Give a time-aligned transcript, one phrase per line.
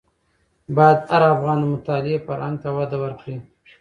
[0.75, 3.37] باید هر افغان د مطالعې فرهنګ ته وده ورکړي.